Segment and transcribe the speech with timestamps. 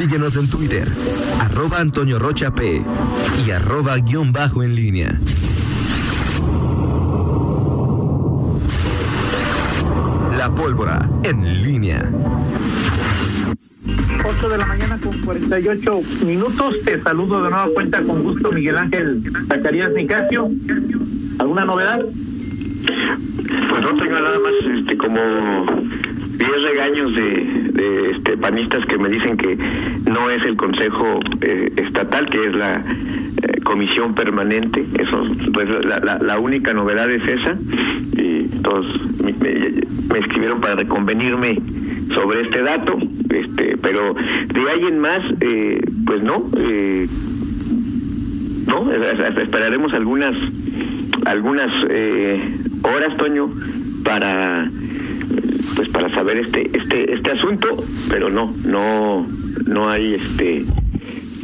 [0.00, 0.88] Síguenos en Twitter,
[1.42, 2.80] arroba Antonio Rocha P
[3.46, 5.20] y arroba guion bajo en línea.
[10.38, 12.10] La pólvora en línea.
[14.24, 15.92] 8 de la mañana con 48
[16.24, 16.76] minutos.
[16.82, 20.48] Te saludo de nueva cuenta con gusto, Miguel Ángel Zacarías Nicasio.
[21.38, 22.00] ¿Alguna novedad?
[22.00, 25.20] Pues no tengo nada más este como
[26.40, 29.58] 10 regaños de, de este, panistas que me dicen que
[30.10, 32.82] no es el Consejo eh, Estatal, que es la
[33.42, 34.86] eh, Comisión Permanente.
[34.98, 35.22] Eso,
[35.52, 37.54] pues, la, la, la, única novedad es esa.
[38.16, 38.86] Y todos
[39.22, 41.58] me, me, escribieron para reconvenirme
[42.14, 42.96] sobre este dato,
[43.34, 46.42] este, pero de alguien más, eh, pues no.
[46.56, 47.06] Eh,
[48.66, 48.90] no,
[49.42, 50.36] esperaremos algunas
[51.26, 51.66] algunas
[52.82, 53.50] horas, Toño,
[54.04, 54.70] para
[55.80, 57.68] pues para saber este este este asunto,
[58.10, 59.26] pero no no
[59.66, 60.62] no hay este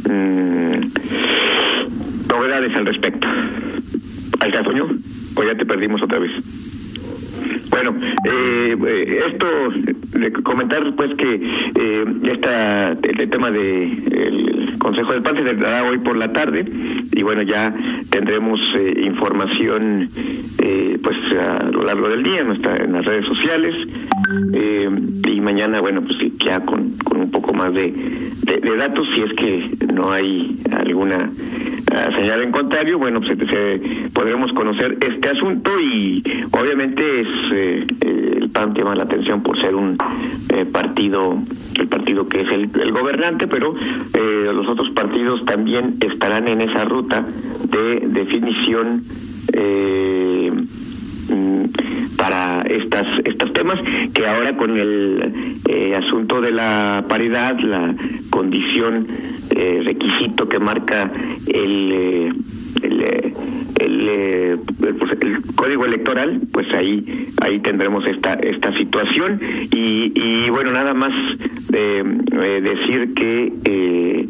[0.07, 0.79] mmm,
[2.29, 3.27] novedades al respecto.
[4.39, 4.89] ¿Al Toño?
[5.37, 6.33] ¿O ya te perdimos otra vez?
[7.71, 7.95] Bueno,
[8.31, 9.47] eh, esto,
[10.43, 15.97] comentar pues que eh, esta, el tema de el Consejo del PAN se dará hoy
[15.99, 16.65] por la tarde
[17.11, 17.73] y bueno, ya
[18.09, 20.07] tendremos eh, información
[20.61, 23.87] eh, pues a lo largo del día en, nuestra, en las redes sociales
[24.53, 24.89] eh,
[25.27, 27.91] y mañana, bueno, pues ya con, con un poco más de,
[28.43, 31.29] de, de datos, si es que no hay alguna
[32.15, 37.85] señal en contrario, bueno, pues se, podremos conocer este asunto y obviamente es eh,
[38.37, 39.97] el PAN llama la atención por ser un
[40.49, 41.37] eh, partido,
[41.79, 46.61] el partido que es el, el gobernante, pero eh, los otros partidos también estarán en
[46.61, 47.25] esa ruta
[47.69, 49.01] de definición
[49.53, 50.51] eh,
[52.17, 53.75] para estas estos temas
[54.13, 55.33] que ahora con el
[55.69, 57.93] eh, asunto de la paridad la
[58.29, 59.05] condición
[59.51, 61.11] eh, requisito que marca
[61.47, 62.33] el eh,
[62.83, 63.01] el,
[63.79, 64.59] el, el,
[64.97, 67.03] pues, el, código electoral pues ahí
[67.41, 69.39] ahí tendremos esta esta situación.
[69.73, 71.11] Y, y bueno nada más
[71.69, 72.03] de,
[72.61, 74.27] decir que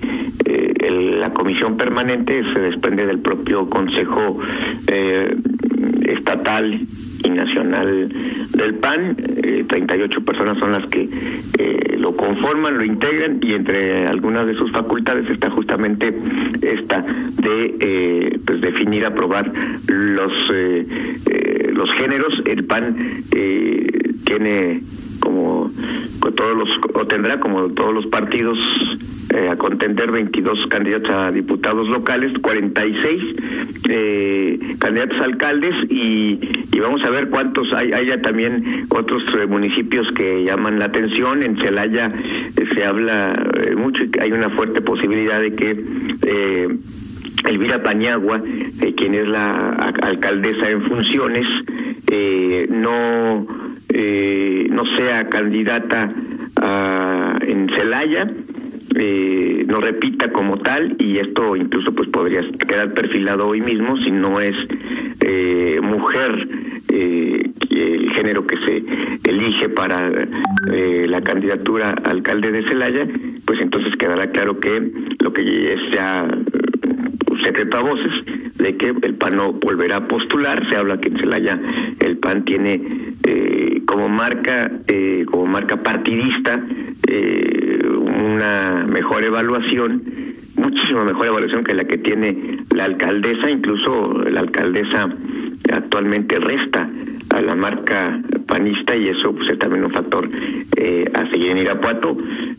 [1.19, 4.39] la comisión permanente se desprende del propio consejo
[6.07, 6.79] estatal
[7.23, 8.09] y nacional
[8.55, 9.15] del PAN.
[9.43, 11.09] Eh, 38 personas son las que
[11.57, 16.13] eh, lo conforman, lo integran y entre algunas de sus facultades está justamente
[16.61, 19.51] esta de eh, pues definir, aprobar
[19.87, 20.31] los
[21.73, 22.33] los géneros.
[22.45, 22.95] El PAN
[24.25, 24.81] tiene
[25.19, 25.69] como
[26.35, 28.57] todos los o tendrá como todos los partidos
[29.37, 33.35] eh, a contender 22 candidatos a diputados locales, 46
[33.89, 36.39] eh, candidatos a alcaldes y,
[36.71, 37.91] y, vamos a ver cuántos hay.
[37.93, 41.43] Hay también otros eh, municipios que llaman la atención.
[41.43, 42.11] En Celaya
[42.73, 43.33] se habla
[43.77, 46.77] mucho y hay una fuerte posibilidad de que
[47.45, 49.49] Elvira Pañagua, eh, quien es la
[50.01, 51.45] alcaldesa en funciones,
[52.11, 53.45] eh, no
[53.89, 56.11] eh, no sea candidata
[56.61, 58.29] a, en Celaya,
[58.99, 64.11] eh, no repita como tal y esto incluso pues podría quedar perfilado hoy mismo si
[64.11, 64.55] no es
[65.21, 66.47] eh, mujer
[66.91, 70.09] eh, el género que se elige para
[70.73, 73.07] eh, la candidatura a alcalde de Celaya
[73.45, 76.27] pues entonces quedará claro que lo que es ya
[77.43, 80.63] secreto a voces de que el PAN no volverá a postular.
[80.69, 81.59] Se habla que en Celaya
[81.99, 82.81] el PAN tiene
[83.25, 86.61] eh, como marca, eh, como marca partidista,
[87.07, 87.26] eh,
[88.21, 90.03] una mejor evaluación,
[90.55, 95.07] muchísimo mejor evaluación que la que tiene la alcaldesa, incluso la alcaldesa
[95.71, 96.89] actualmente resta
[97.35, 100.29] a la marca panista y eso pues es también un factor
[100.77, 102.17] eh, a seguir en Irapuato.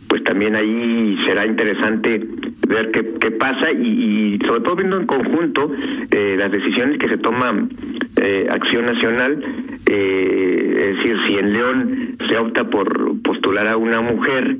[0.08, 2.20] Pues también ahí será interesante
[2.68, 5.72] ver qué, qué pasa y, y, sobre todo viendo en conjunto
[6.10, 7.70] eh, las decisiones que se toman
[8.16, 9.42] eh, Acción Nacional
[9.90, 14.56] eh, es decir si en León se opta por postular a una mujer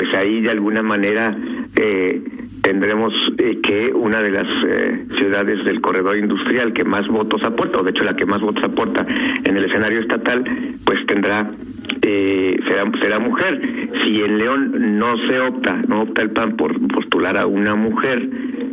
[0.00, 1.36] pues ahí de alguna manera
[1.76, 2.22] eh,
[2.62, 7.80] tendremos eh, que una de las eh, ciudades del corredor industrial que más votos aporta,
[7.80, 9.04] o de hecho la que más votos aporta
[9.44, 10.42] en el escenario estatal,
[10.86, 11.50] pues tendrá
[12.00, 13.60] eh, será será mujer.
[13.92, 18.26] Si en León no se opta, no opta el PAN por postular a una mujer,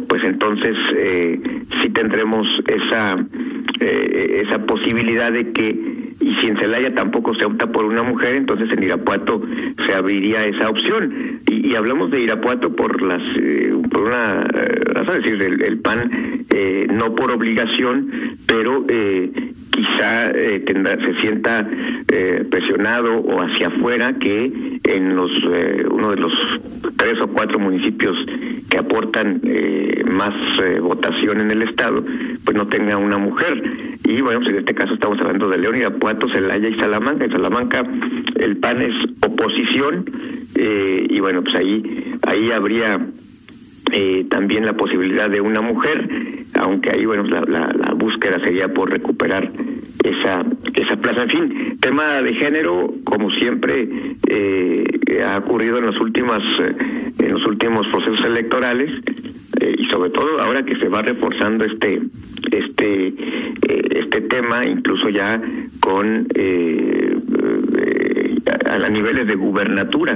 [0.07, 1.39] pues entonces eh,
[1.81, 3.18] sí tendremos esa
[3.80, 8.38] eh, esa posibilidad de que y si en Celaya tampoco se opta por una mujer,
[8.38, 9.42] entonces en Irapuato
[9.88, 11.39] se abriría esa opción.
[11.48, 15.77] Y, hablamos de Irapuato por las eh, por una eh, razón, es decir, el, el
[15.80, 16.10] PAN
[16.50, 18.10] eh, no por obligación,
[18.48, 20.31] pero quizá
[20.65, 21.68] tendrá, se sienta
[22.50, 25.31] presionado o hacia afuera que en los
[25.92, 26.33] uno de los
[26.98, 28.15] tres o cuatro municipios
[28.69, 30.33] que aportan eh, más
[30.63, 32.04] eh, votación en el estado,
[32.44, 33.62] pues no tenga una mujer.
[34.06, 37.25] Y bueno, pues en este caso estamos hablando de León, Irapuato, Celaya y Salamanca.
[37.25, 37.83] En Salamanca
[38.36, 38.94] el PAN es
[39.25, 40.06] oposición
[40.56, 43.00] eh, y bueno, pues ahí ahí habría
[43.92, 46.10] eh, también la posibilidad de una mujer,
[46.60, 49.50] aunque ahí bueno la, la, la, búsqueda sería por recuperar
[50.03, 51.24] esa esa plaza.
[51.24, 53.88] En fin, tema de género, como siempre
[54.30, 54.83] eh,
[55.25, 56.75] ha ocurrido en los últimas eh,
[57.19, 58.92] en los últimos procesos electorales
[59.59, 62.01] eh, y sobre todo ahora que se va reforzando este
[62.51, 63.13] este
[64.00, 65.42] este tema, incluso ya
[65.80, 66.27] con
[68.65, 70.15] a, a niveles de gubernatura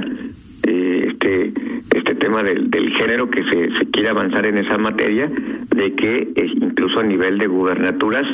[1.08, 1.52] este
[1.94, 5.30] este tema del, del género que se, se, quiere avanzar en esa materia
[5.74, 8.24] de que eh, incluso a nivel de gubernaturas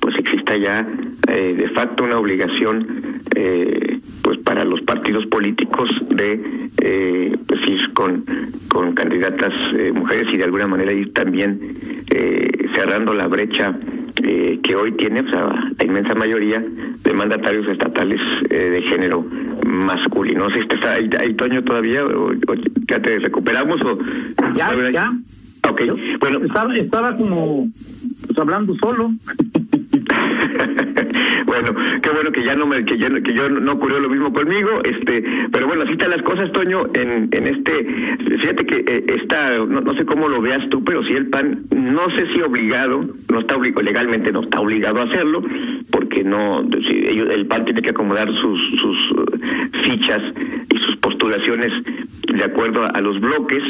[0.00, 0.86] pues exista ya
[1.28, 7.92] eh, de facto una obligación eh, pues para los partidos políticos de eh, pues ir
[7.94, 8.24] con
[8.68, 9.52] con candidatas
[9.94, 11.58] mujeres y de alguna manera ir también
[12.76, 13.74] cerrando la brecha
[14.62, 15.46] que hoy tiene o sea,
[15.78, 19.24] la inmensa mayoría de mandatarios estatales de género
[19.64, 20.48] masculino.
[20.50, 22.54] Si está ahí, ahí Toño todavía o, o,
[22.88, 23.98] ya te recuperamos o
[24.56, 25.12] ya ya
[25.68, 25.88] okay.
[26.20, 27.68] bueno estaba estaba como
[28.42, 29.10] hablando solo.
[31.46, 34.32] Bueno qué bueno que ya no me que ya que yo no ocurrió lo mismo
[34.32, 37.84] conmigo este pero bueno así están las cosas Toño en en este
[38.40, 41.62] fíjate que eh, está no, no, sé cómo lo veas tú pero si el PAN
[41.74, 43.00] no sé si obligado
[43.32, 45.42] no está obligado legalmente no está obligado a hacerlo
[45.90, 49.26] porque no si ellos, el PAN tiene que acomodar sus sus uh,
[49.84, 50.20] fichas
[50.72, 51.72] y sus postulaciones
[52.26, 53.62] de acuerdo a, los bloques,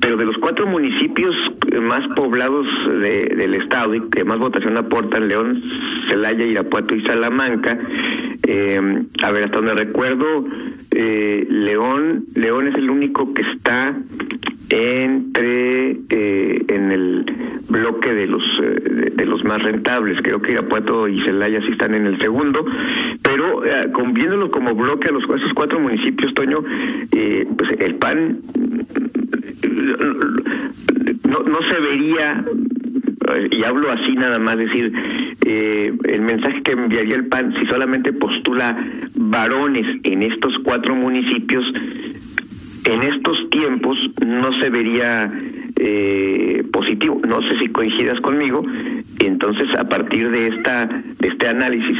[0.00, 1.34] pero de los cuatro municipios
[1.82, 2.66] más poblados
[3.02, 5.62] de, del estado y que más votación aportan, León,
[6.08, 7.78] Celaya, Irapuato y Salamanca,
[8.52, 10.44] eh, a ver, hasta donde recuerdo,
[10.90, 13.96] eh, León, León es el único que está
[14.70, 17.24] entre eh, en el
[17.68, 20.18] bloque de los de, de, los más rentables.
[20.22, 22.64] Creo que Irapuato y Celaya sí están en el segundo
[23.22, 26.58] pero eh, con, viéndolo como bloque a los esos cuatro municipios Toño
[27.12, 28.40] eh, pues el PAN
[31.28, 32.44] no, no se vería
[33.50, 34.92] y hablo así nada más decir
[35.46, 38.76] eh, el mensaje que enviaría el PAN si solamente postula
[39.14, 41.64] varones en estos cuatro municipios
[42.84, 45.30] en estos tiempos no se vería
[45.76, 47.20] eh, positivo.
[47.26, 48.64] No sé si coincidas conmigo.
[49.20, 51.96] Entonces, a partir de esta de este análisis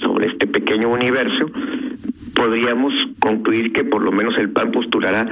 [0.00, 1.50] sobre este pequeño universo,
[2.34, 5.26] podríamos concluir que por lo menos el PAN postulará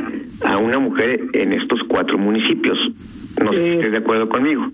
[0.44, 2.78] a una mujer en estos cuatro municipios.
[3.42, 4.70] No sé eh, si estés de acuerdo conmigo.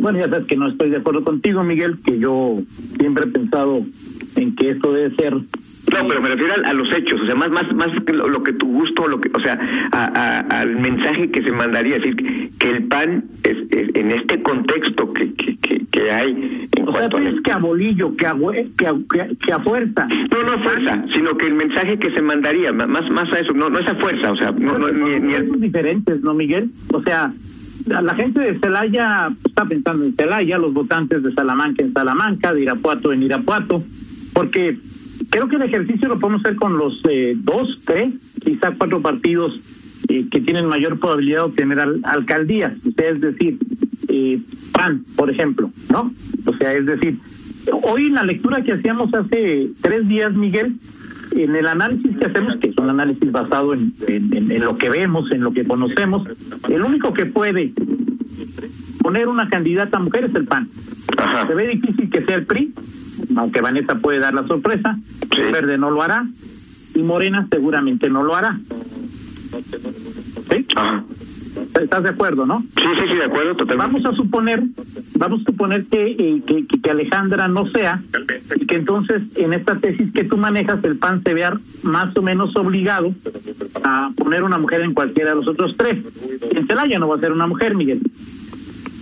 [0.00, 2.58] Bueno, ya sabes que no estoy de acuerdo contigo, Miguel, que yo
[2.98, 3.82] siempre he pensado
[4.36, 5.34] en que esto debe ser
[5.92, 8.42] no, pero me refiero a, a, los hechos, o sea, más más más lo, lo
[8.42, 9.58] que tu gusto, lo que, o sea,
[9.90, 14.12] a, a, al mensaje que se mandaría, es decir, que el PAN es, es, en
[14.12, 18.14] este contexto que, que, que, que hay en o cuanto sea, es que a bolillo,
[18.16, 18.36] que a,
[18.78, 20.06] que, a, que a fuerza.
[20.06, 23.54] No, no a fuerza, sino que el mensaje que se mandaría, más más a eso,
[23.54, 25.60] no no es a fuerza, o sea, no, no, no ni, ni el...
[25.60, 26.70] diferentes, ¿no, Miguel?
[26.92, 27.32] O sea,
[27.88, 32.62] la gente de Celaya está pensando en Celaya, los votantes de Salamanca en Salamanca, de
[32.62, 33.82] Irapuato en Irapuato,
[34.32, 34.78] porque
[35.30, 39.52] creo que el ejercicio lo podemos hacer con los eh, dos, tres, quizá cuatro partidos
[40.08, 43.58] eh, que tienen mayor probabilidad de obtener al, alcaldías, es decir,
[44.08, 44.40] eh,
[44.72, 46.12] PAN, por ejemplo, ¿no?
[46.46, 47.18] O sea, es decir,
[47.82, 50.74] hoy la lectura que hacíamos hace tres días, Miguel,
[51.32, 54.76] en el análisis que hacemos, que es un análisis basado en, en, en, en lo
[54.76, 56.26] que vemos, en lo que conocemos,
[56.68, 57.72] el único que puede
[59.02, 60.68] poner una candidata mujer es el PAN.
[61.16, 61.46] Ajá.
[61.46, 62.72] Se ve difícil que sea el PRI,
[63.36, 64.96] aunque Vanessa puede dar la sorpresa,
[65.34, 65.42] Sí.
[65.52, 66.26] Verde no lo hará
[66.94, 68.58] y Morena seguramente no lo hará.
[70.50, 70.66] ¿Sí?
[70.74, 71.04] Ajá.
[71.80, 72.60] ¿Estás de acuerdo, no?
[72.76, 73.92] Sí, sí, sí, de acuerdo, totalmente.
[74.00, 74.62] Vamos a suponer,
[75.18, 78.02] vamos a suponer que, eh, que, que Alejandra no sea
[78.60, 81.52] y que entonces en esta tesis que tú manejas el PAN se vea
[81.84, 83.14] más o menos obligado
[83.84, 85.96] a poner una mujer en cualquiera de los otros tres.
[86.50, 88.00] En Celaya no va a ser una mujer, Miguel.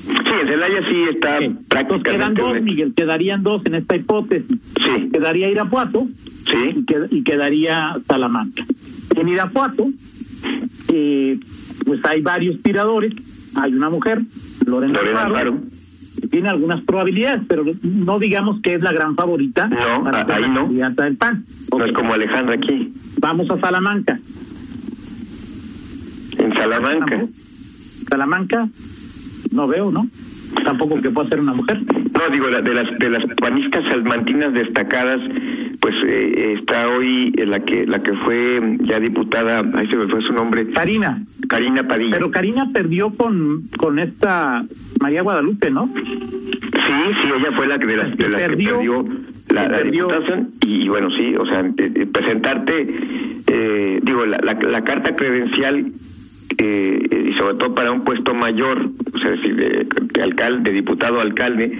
[0.06, 0.12] Sí,
[0.42, 1.50] en Celaya sí está Sí.
[1.68, 2.10] prácticamente...
[2.10, 4.46] Quedan dos, Miguel, quedarían dos en esta hipótesis.
[4.76, 6.06] Sí, Quedaría Irapuato
[6.46, 8.64] sí, y, qued- y quedaría Salamanca.
[9.16, 9.88] En Irapuato,
[10.92, 11.38] eh,
[11.86, 13.14] pues hay varios tiradores,
[13.54, 14.20] hay una mujer,
[14.66, 15.58] Lorena, Lorena Alfaro.
[16.30, 20.34] tiene algunas probabilidades, pero no digamos que es la gran favorita No, para a- ser
[20.34, 20.60] ahí la no.
[20.66, 21.44] candidata del PAN.
[21.76, 24.18] No es como Alejandra aquí, Vamos a Salamanca.
[26.38, 27.26] en Salamanca.
[28.08, 28.68] Salamanca,
[29.52, 30.06] no veo, ¿no?
[30.64, 31.80] Tampoco que pueda ser una mujer.
[31.82, 35.18] No, digo, de las de las panistas salmantinas destacadas,
[35.86, 40.08] pues eh, está hoy eh, la que la que fue ya diputada, ahí se me
[40.08, 42.16] fue su nombre, Karina, Karina Padilla.
[42.16, 44.64] pero Karina perdió con, con esta
[45.00, 45.88] María Guadalupe, ¿no?
[45.94, 46.02] Sí,
[47.22, 48.66] sí, ella fue la que de las, de las Perdió.
[48.66, 49.04] que perdió
[49.50, 52.86] la, la diputación y bueno, sí, o sea, eh, eh, presentarte,
[53.46, 55.92] eh, digo, la, la, la carta credencial
[56.58, 58.78] eh, y sobre todo para un puesto mayor,
[59.12, 61.70] o sea, decir, de, de alcalde, de diputado, alcalde,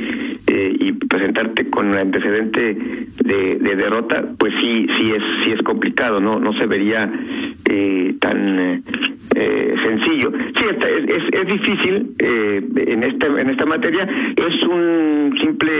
[0.49, 2.76] eh, y presentarte con el antecedente
[3.25, 7.11] de, de derrota, pues sí, sí es, sí es complicado, no, no se vería
[7.70, 8.82] eh, tan
[9.35, 10.32] eh, sencillo.
[10.61, 14.08] Sí, está- es, es, es difícil eh, en esta en esta materia.
[14.37, 15.73] Es un simple,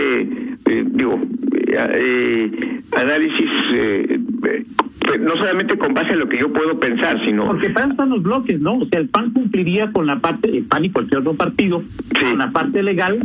[0.91, 1.19] digo,
[2.95, 3.49] análisis.
[4.45, 4.63] Eh,
[5.19, 8.09] no solamente con base en lo que yo puedo pensar, sino Porque para eso están
[8.09, 8.77] los bloques, ¿no?
[8.79, 11.81] O sea, el PAN cumpliría con la parte, el PAN y cualquier otro partido,
[12.19, 13.19] con la parte legal,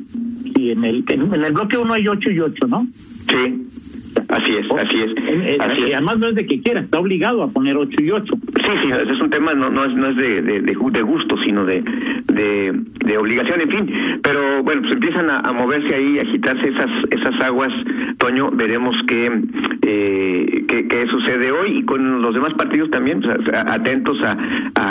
[0.54, 2.86] y en el en el bloque uno hay ocho y ocho, ¿no?
[3.28, 3.62] Sí,
[4.28, 5.60] así es, así es.
[5.60, 5.94] Así es.
[5.94, 8.34] además no es de que quiera, está obligado a poner ocho y ocho.
[8.64, 10.92] Sí, sí, ese es un tema, no, no es, no es de, de, de gu-
[10.92, 12.72] de gusto, sino de, de,
[13.06, 13.94] de obligación, en fin.
[14.22, 17.70] Pero bueno, pues empiezan a, a moverse ahí, a agitarse esas, esas aguas,
[18.18, 19.30] Toño, veremos qué,
[19.82, 20.31] eh,
[20.88, 23.36] qué sucede hoy y con los demás partidos también, pues,
[23.66, 24.36] atentos a,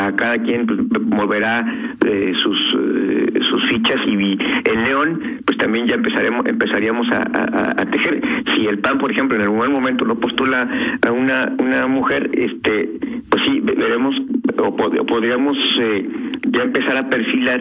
[0.07, 1.65] a cada quien pues, moverá
[2.05, 4.37] eh, sus, eh, sus fichas y vi-
[4.71, 8.21] en León, pues también ya empezaremos, empezaríamos a, tejer.
[8.55, 10.67] Si el PAN, por ejemplo, en algún momento no postula
[11.05, 12.89] a una, una mujer, este,
[13.29, 14.15] pues sí, ve- veremos
[14.57, 16.07] o, pod- o podríamos eh,
[16.47, 17.59] ya empezar a perfilar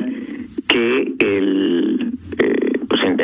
[0.68, 2.12] que el
[2.42, 2.59] eh,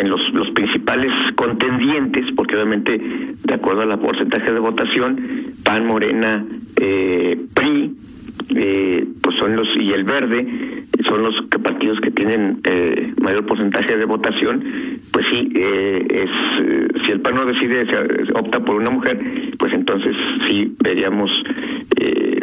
[0.00, 2.98] en, los, los principales contendientes, porque obviamente
[3.44, 5.18] de acuerdo a la porcentaje de votación,
[5.64, 6.44] PAN, Morena,
[6.80, 7.92] eh, PRI,
[8.54, 13.44] eh, pues son los y el verde son los que- partidos que tienen eh, mayor
[13.46, 14.62] porcentaje de votación
[15.12, 17.84] pues sí eh, es eh, si el PAN no decide
[18.34, 19.18] opta por una mujer
[19.58, 20.14] pues entonces
[20.46, 21.28] sí veríamos
[21.98, 22.38] eh,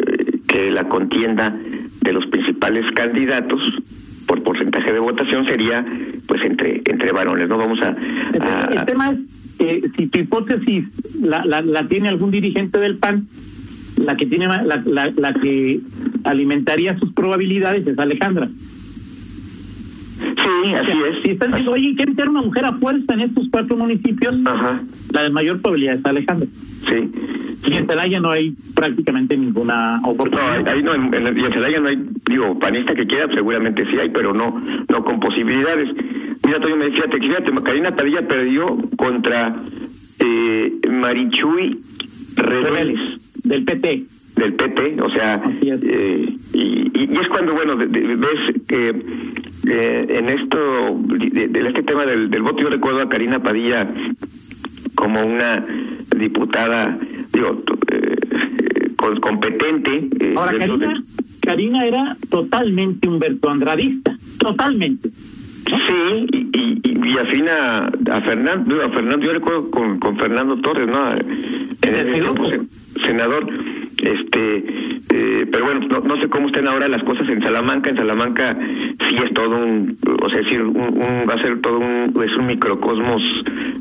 [0.46, 1.56] que la contienda
[2.02, 3.60] de los principales candidatos
[4.26, 5.84] por porcentaje de votación sería
[6.46, 7.88] entre entre varones no vamos a,
[8.32, 9.18] El, a- el tema es
[9.58, 10.84] que si tu hipótesis
[11.22, 13.26] la, la, la tiene algún dirigente del PAN,
[13.98, 15.80] la que tiene la, la, la que
[16.24, 18.48] alimentaría sus probabilidades es Alejandra.
[20.14, 23.48] Sí así es Si están diciendo, oye, quieren meter una mujer a fuerza en estos
[23.50, 26.48] cuatro municipios, ajá la de mayor probabilidad es Alejandra.
[26.50, 27.10] sí
[27.70, 30.66] Y en Celaya no hay prácticamente ninguna No, oportunidad.
[30.68, 33.96] ahí no, en, en, y en Celaya no hay, digo, panista que quiera, seguramente sí
[34.02, 35.88] hay, pero no no con posibilidades.
[36.44, 38.66] Mira, Toño, me fíjate, fíjate, Karina Padilla perdió
[38.96, 39.62] contra
[40.18, 41.78] eh, Marichuy
[42.36, 43.00] Reveles
[43.44, 44.04] del PT.
[44.36, 48.86] Del PT, o sea, eh, y, y- es cuando, bueno, de- de- ves que
[49.70, 50.58] eh, en esto,
[51.04, 53.88] de, este tema del, del voto, yo recuerdo a Karina Padilla
[54.94, 55.64] como una
[56.16, 56.98] diputada,
[57.32, 57.62] digo,
[57.92, 58.16] eh,
[58.96, 60.08] con- competente.
[60.20, 61.02] eh, Ahora, Karina,
[61.42, 65.10] Karina era totalmente Humberto Andradista, totalmente.
[65.10, 70.88] Sí, y, y, y- afina a Fernando, a Fernando, yo recuerdo con, con Fernando Torres,
[70.88, 71.08] ¿no?
[71.10, 72.66] En sen-
[73.02, 73.46] senador,
[74.04, 74.56] este,
[75.12, 78.56] eh, pero bueno, no, no sé cómo estén ahora las cosas en Salamanca, en Salamanca
[78.58, 82.36] sí es todo un, o sea, decir, un, un- va a ser todo un, es
[82.36, 83.22] un microcosmos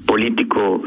[0.06, 0.82] político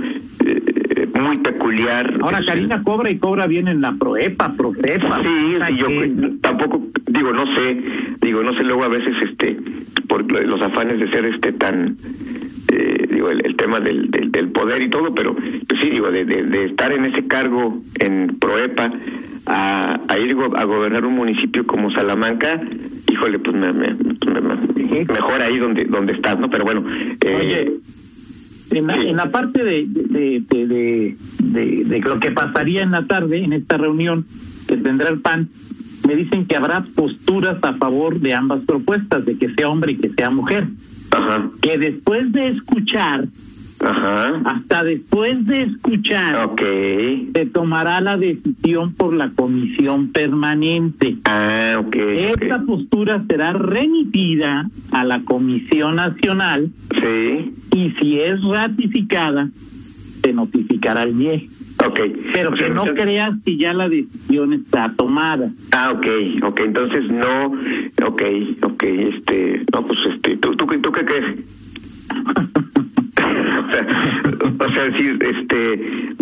[0.44, 2.14] eh, muy peculiar.
[2.22, 5.20] Ahora, Es- Karina cobra y cobra bien en la Proepa, Profepa.
[5.22, 7.78] Sí, sí, yo que- tampoco digo, no sé,
[8.22, 9.56] digo, no sé luego a veces este
[10.08, 11.94] por lo- los afanes de ser este tan
[12.72, 16.10] eh, digo el, el tema del, del, del poder y todo, pero pues sí digo
[16.10, 18.92] de, de, de estar en ese cargo en Proepa
[19.46, 22.60] a, a ir go- a gobernar un municipio como Salamanca,
[23.10, 26.48] híjole, pues me, me- me- me- mejor ahí donde donde estás, ¿no?
[26.50, 26.84] Pero bueno,
[27.24, 27.72] eh, Oye,
[28.72, 29.08] en la, sí.
[29.08, 33.76] en la parte de, de, de- de lo que pasaría en la tarde, en esta
[33.76, 34.24] reunión
[34.66, 35.48] que tendrá el PAN,
[36.06, 39.96] me dicen que habrá posturas a favor de ambas propuestas, de que sea hombre y
[39.96, 40.66] que sea mujer.
[41.16, 43.26] Ajá, Que después de escuchar,
[43.80, 51.16] ajá, hasta después de escuchar, okay, se tomará la decisión por la comisión permanente.
[51.24, 59.48] ah, okay, Esta postura será remitida a la Comisión Nacional sí, y si es ratificada,
[60.22, 61.48] se notificará al IE.
[61.86, 62.00] Ok.
[62.32, 65.50] Pero que no creas que ya la decisión está tomada.
[65.72, 66.06] Ah, ok,
[66.42, 67.52] ok, entonces no,
[68.06, 68.22] ok,
[68.62, 71.38] ok, este, no, pues este, ¿tú, tú, tú qué crees?
[73.16, 73.86] o sea,
[74.58, 76.14] o sea, decir, este,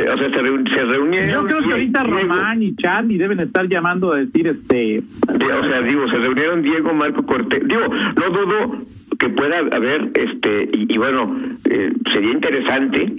[0.00, 1.28] o sea, se, reunieron.
[1.30, 5.70] Yo creo que ahorita Diego- Román y Charlie deben estar llamando a decir, este, O
[5.70, 7.66] sea, digo, se reunieron Diego, Marco Cortés.
[7.66, 8.82] Digo, no dudo
[9.18, 11.36] que pueda haber, este, y, y bueno,
[11.68, 13.12] eh, sería interesante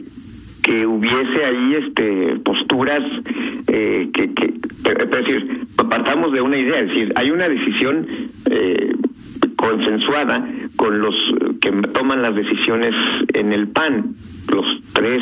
[0.63, 3.01] que hubiese ahí, este, posturas
[3.67, 8.07] eh, que, que, es decir, partamos de una idea, es decir, hay una decisión
[8.49, 8.93] eh,
[9.55, 11.15] consensuada con los
[11.61, 12.93] que toman las decisiones
[13.33, 14.05] en el PAN,
[14.51, 15.19] los tres,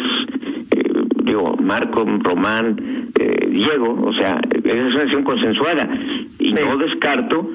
[0.72, 0.94] eh,
[1.24, 5.90] digo, Marco, Román, eh, Diego, o sea, esa es una decisión consensuada
[6.40, 7.50] y no descarto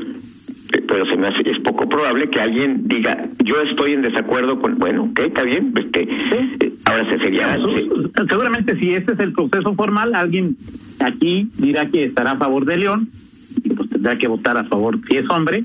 [0.86, 4.78] pero se me hace es poco probable que alguien diga yo estoy en desacuerdo con
[4.78, 7.88] bueno ok está bien este eh, ahora se sería sí.
[8.28, 10.56] seguramente si este es el proceso formal, alguien
[11.00, 13.08] aquí dirá que estará a favor de León
[13.62, 14.98] y pues tendrá que votar a favor.
[15.08, 15.64] Si es hombre,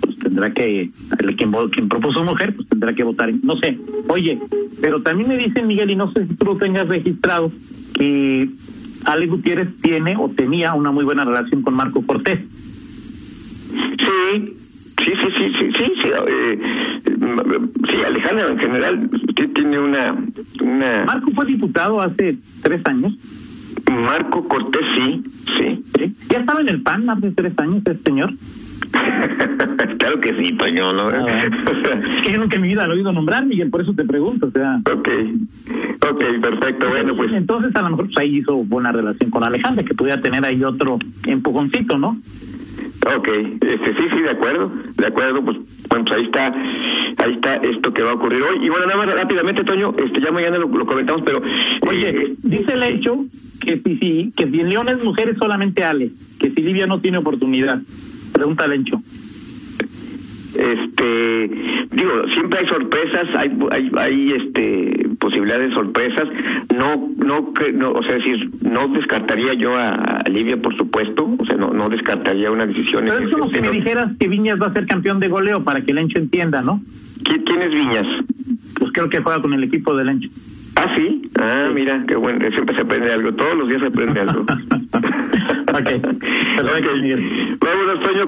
[0.00, 0.82] pues tendrá que,
[1.18, 3.32] el quien, quien propuso mujer, pues tendrá que votar.
[3.42, 3.78] No sé.
[4.08, 4.38] Oye,
[4.80, 7.52] pero también me dicen, Miguel, y no sé si tú lo tengas registrado,
[7.94, 8.48] que
[9.04, 12.38] Ale Gutiérrez tiene o tenía una muy buena relación con Marco Cortés.
[14.10, 14.54] Sí
[14.98, 16.58] sí sí sí sí sí sí, eh,
[17.04, 19.10] sí Alejandra en general
[19.54, 20.16] tiene una
[20.62, 23.14] una Marco fue diputado hace tres años.
[23.90, 26.14] Marco Cortés sí sí ¿sí?
[26.30, 28.32] Ya estaba en el PAN hace tres años este señor.
[29.98, 32.96] claro que sí Toño no Ah, Es que yo nunca en mi vida lo he
[32.96, 34.48] oído nombrar, Miguel, por eso te pregunto.
[34.48, 35.08] O sea, ok
[36.10, 39.84] ok perfecto bueno pues Entonces, a lo mejor pues, ahí hizo buena relación con Alejandra,
[39.84, 42.18] que pudiera tener ahí otro empujoncito, ¿no?
[43.06, 45.56] Ok, este, sí, sí, de acuerdo, de acuerdo, pues,
[45.88, 46.52] bueno, pues ahí está,
[47.24, 48.66] ahí está esto que va a ocurrir hoy.
[48.66, 51.40] Y bueno, nada más rápidamente, Toño, este, ya mañana lo, lo comentamos, pero...
[51.88, 53.24] Oye, eh, dice el hecho
[53.64, 56.86] que si, si, que si en León es mujer es solamente Ale, que si Livia
[56.86, 57.80] no tiene oportunidad.
[58.34, 59.00] Pregunta el hecho.
[60.56, 61.50] Este
[61.90, 66.24] digo siempre hay sorpresas hay hay, hay este posibilidades de sorpresas
[66.76, 71.28] no no no o sea es decir no descartaría yo a, a Livia por supuesto
[71.38, 74.28] o sea no no descartaría una decisión en Pero es como si me dijeras que
[74.28, 76.80] Viñas va a ser campeón de goleo para que el Encho entienda, ¿no?
[77.24, 78.06] ¿Qui- ¿quién es Viñas?
[78.78, 80.28] Pues creo que juega con el equipo del Encho.
[80.76, 84.20] ah sí ah mira qué bueno siempre se aprende algo todos los días se aprende
[84.20, 84.44] algo
[85.70, 85.90] Ok,
[86.60, 86.90] perfecto,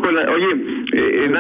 [0.01, 0.23] con la...
[0.33, 0.47] Oye,
[0.93, 1.31] eh,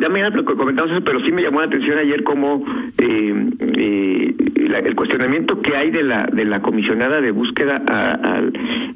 [0.00, 2.64] ya mañana comentamos eso, pero sí me llamó la atención ayer como
[2.98, 3.46] eh,
[3.76, 4.34] eh,
[4.68, 8.42] la- el cuestionamiento que hay de la de la comisionada de búsqueda a-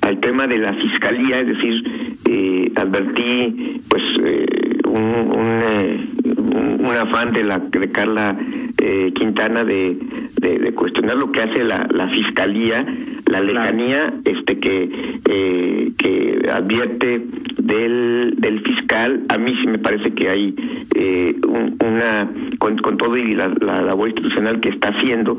[0.03, 4.47] al tema de la fiscalía, es decir, eh, advertí pues eh,
[4.95, 6.07] un, un, eh,
[6.39, 8.37] un- afán de la de Carla
[8.81, 9.97] eh, Quintana de,
[10.41, 12.87] de, de cuestionar lo que hace la, la fiscalía,
[13.31, 14.91] la lejanía este que
[15.29, 17.21] eh, que advierte
[17.59, 19.23] del, del fiscal.
[19.29, 20.55] A mí sí me parece que hay
[20.95, 25.37] eh, un- una con, con todo y la, la labor institucional que está haciendo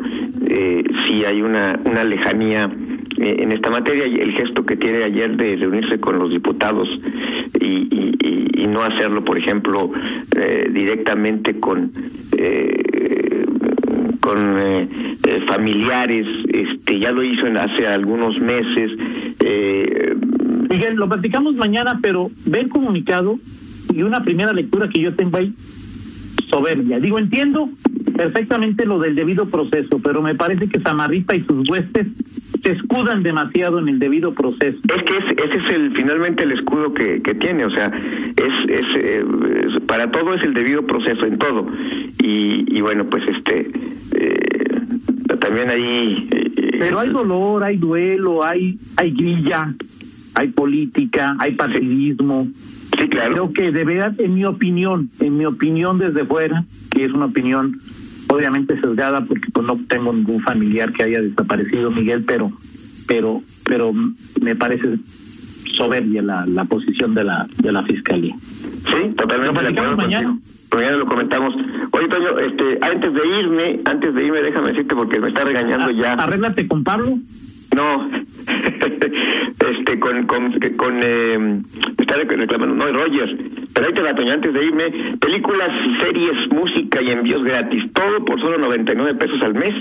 [0.47, 2.69] eh, sí hay una una lejanía
[3.17, 4.07] en esta materia.
[4.07, 6.89] Y el gesto que tiene ayer de reunirse con los diputados
[7.61, 11.91] y, y, y- y no hacerlo por ejemplo eh, directamente con
[12.37, 13.45] eh,
[14.19, 14.87] con eh,
[15.27, 18.91] eh, familiares este ya lo hizo en hace algunos meses
[19.39, 20.15] eh,
[20.75, 23.39] Miguel, lo platicamos mañana, pero ve el comunicado
[23.93, 25.53] y una primera lectura que yo tengo ahí,
[26.59, 26.99] soberbia.
[26.99, 27.69] Digo, entiendo
[28.15, 32.07] perfectamente lo del debido proceso, pero me parece que Samarripa y sus huestes
[32.63, 34.77] se escudan demasiado en el debido proceso.
[34.87, 38.69] Es que es- ese es el finalmente el escudo que, que tiene, o sea, es,
[38.69, 39.25] es, eh,
[39.67, 41.67] es- para todo es el debido proceso en todo
[42.23, 43.69] y, y bueno pues este
[44.17, 44.79] eh,
[45.39, 49.73] también ahí eh, Pero hay dolor, hay duelo, hay, hay grilla,
[50.35, 52.47] hay política, hay partidismo.
[52.53, 52.74] sí
[53.09, 57.11] claro Creo que de verdad, en mi opinión, en mi opinión desde fuera, que es
[57.11, 57.75] una opinión
[58.27, 62.51] obviamente sesgada porque pues no tengo ningún familiar que haya desaparecido, Miguel, pero
[63.07, 63.93] pero pero
[64.41, 64.97] me parece
[65.77, 68.35] soberbia la, la posición de la de la fiscalía.
[68.35, 70.37] sí totalmente Lo de acuerdo mañana.
[70.73, 71.55] Mañana lo comentamos.
[71.91, 75.89] Oye, Toño, este, antes de irme, antes de irme, déjame decirte porque me está regañando
[75.91, 76.13] ya.
[76.13, 77.17] Arréglate con Pablo.
[77.75, 78.09] No,
[78.47, 81.61] este, con, con, con eh,
[81.99, 83.35] está reclamando, no, Rogers,
[83.73, 85.69] pero ahí te la antes de irme, películas,
[86.01, 89.73] series, música y envíos gratis, todo por solo 99 pesos al mes.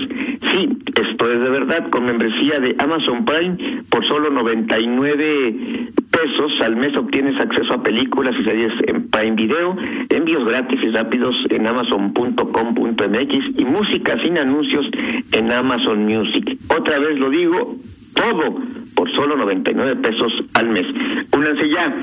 [0.51, 6.75] Sí, esto es de verdad, con membresía de Amazon Prime, por solo 99 pesos al
[6.75, 9.75] mes obtienes acceso a películas y series en Prime Video,
[10.09, 14.85] envíos gratis y rápidos en amazon.com.mx y música sin anuncios
[15.31, 16.44] en Amazon Music.
[16.69, 17.75] Otra vez lo digo,
[18.13, 18.61] todo
[18.95, 20.85] por solo 99 pesos al mes.
[21.33, 21.95] Únanse ya.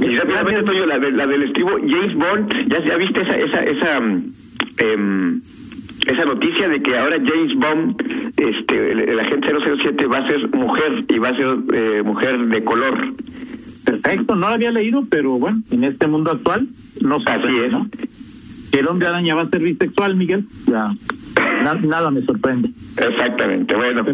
[0.00, 3.98] Y rápidamente, Toño, la, la del estribo James Bond, ¿ya, ya viste esa, esa, esa,
[4.78, 5.38] eh,
[6.06, 9.48] esa noticia de que ahora James Bond, este, el, el, agente
[9.84, 13.12] 007 va a ser mujer y va a ser eh, mujer de color.
[13.84, 16.68] Perfecto, no lo había leído, pero bueno, en este mundo actual
[17.00, 17.32] no sé.
[17.32, 17.72] Así es.
[17.72, 17.86] ¿no?
[18.72, 20.92] El hombre araña va a ser bisexual, Miguel, ya
[21.62, 22.70] na, nada me sorprende.
[22.96, 24.04] Exactamente, bueno.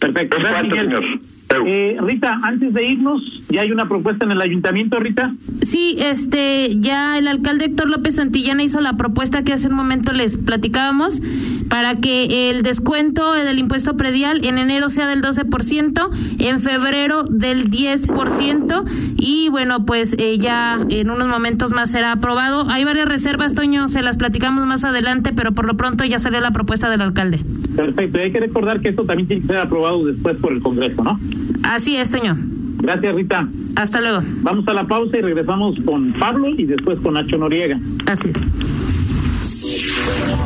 [0.00, 0.36] Perfecto.
[0.38, 0.94] Gracias, Miguel.
[0.94, 1.35] señor.
[1.48, 5.32] Eh, Rita, antes de irnos, ¿ya hay una propuesta en el ayuntamiento, Rita?
[5.62, 10.12] Sí, este, ya el alcalde Héctor López Santillana hizo la propuesta que hace un momento
[10.12, 11.22] les platicábamos
[11.68, 17.70] para que el descuento del impuesto predial en enero sea del 12%, en febrero del
[17.70, 18.84] 10%
[19.16, 22.66] y bueno, pues eh, ya en unos momentos más será aprobado.
[22.70, 26.40] Hay varias reservas, Toño, se las platicamos más adelante, pero por lo pronto ya salió
[26.40, 27.40] la propuesta del alcalde.
[27.76, 30.60] Perfecto, y hay que recordar que esto también tiene que ser aprobado después por el
[30.60, 31.18] Congreso, ¿no?
[31.62, 32.36] Así es, Toño.
[32.78, 33.48] Gracias, Rita.
[33.74, 34.22] Hasta luego.
[34.42, 37.78] Vamos a la pausa y regresamos con Pablo y después con Nacho Noriega.
[38.06, 38.44] Así es.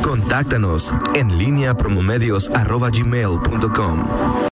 [0.01, 3.99] Contáctanos en línea promomedios arroba gmail.com.